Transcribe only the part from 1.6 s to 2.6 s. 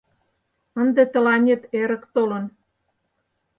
эрык толын...